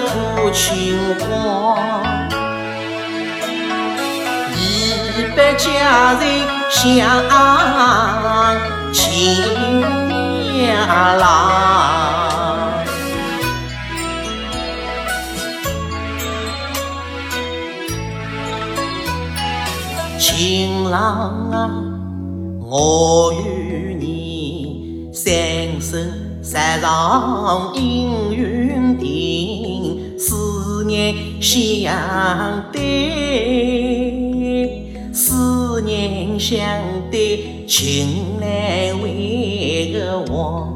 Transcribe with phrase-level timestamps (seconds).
[0.00, 1.76] 吐青光，
[4.54, 4.60] 一
[5.36, 6.22] 百佳人
[6.70, 7.04] 相
[8.92, 9.02] 亲
[11.18, 11.22] 郎，
[20.18, 21.54] 情郎啊，
[22.60, 25.34] 我与你三
[25.80, 26.26] 生。
[26.46, 28.55] 山上阴云
[28.98, 31.92] 定，思念相
[32.72, 32.80] 对，
[35.12, 36.58] 思念相
[37.10, 38.46] 对，情难
[39.02, 40.74] 为个忘。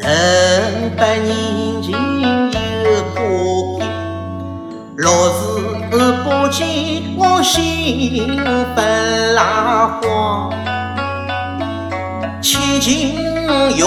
[0.00, 0.10] 恨
[0.96, 1.32] 百年
[1.80, 3.20] 前有过
[3.78, 3.84] 节，
[4.96, 5.40] 若是
[6.24, 6.60] 不见，
[7.16, 8.36] 我心
[8.74, 8.80] 不
[9.34, 9.38] 拉
[10.02, 10.02] 慌。
[12.42, 13.14] 千金
[13.76, 13.84] 岳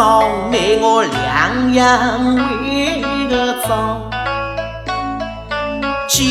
[0.00, 2.34] 少妹我两样
[2.64, 4.00] 为个装，
[6.08, 6.24] 就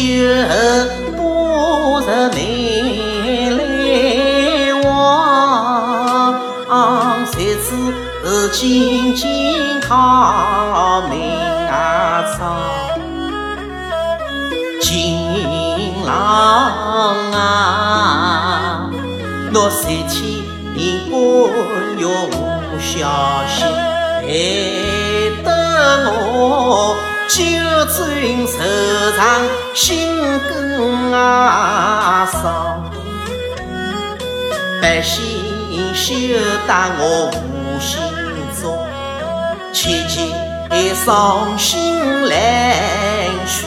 [1.15, 7.69] 不是没来往，谁知
[8.51, 9.53] 今今
[9.87, 11.21] 好命
[11.67, 12.57] 啊长。
[14.81, 16.09] 情郎
[17.33, 18.89] 啊，
[19.53, 20.41] 若三天
[21.11, 21.19] 半
[21.99, 22.09] 月无
[22.77, 23.07] 消
[23.47, 23.63] 息，
[24.21, 24.29] 害
[25.43, 25.47] 得
[26.13, 26.95] 我
[27.27, 27.39] 酒
[27.85, 27.97] 醉
[28.45, 28.53] 愁
[29.15, 29.17] 肠，
[29.73, 30.09] 心
[30.49, 32.37] 更啊伤。
[34.81, 35.15] 百姓
[35.93, 37.99] 休打我无心
[38.61, 38.63] 中，
[39.73, 40.17] 切切
[40.93, 42.33] 伤心来
[43.47, 43.65] 去。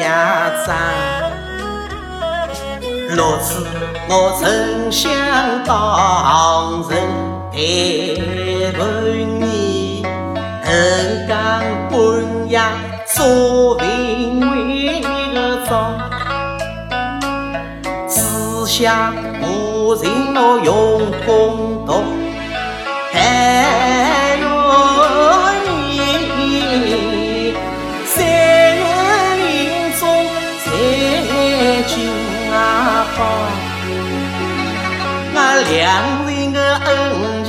[0.00, 0.74] 呀，长，
[3.08, 3.64] 若此
[4.08, 5.10] 我曾想
[5.64, 6.90] 当人
[7.50, 7.60] 待问
[8.78, 8.84] 半
[9.40, 10.02] 夜
[10.64, 11.32] 三更
[11.90, 12.60] 半夜
[13.06, 15.70] 做话为个早
[18.08, 20.02] 思乡无人
[20.34, 20.70] 我用
[21.26, 22.02] 功读
[35.34, 37.41] 三两人的恩